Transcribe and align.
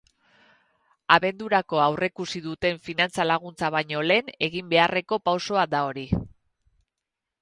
Abendurako 1.15 1.81
aurreikusi 1.83 2.41
duten 2.45 2.81
finantza 2.87 3.27
laguntza 3.27 3.69
baino 3.77 4.01
lehen 4.13 4.33
egin 4.49 4.73
beharreko 4.75 5.21
pausoa 5.31 5.67
da 5.75 5.83
hori. 5.91 6.07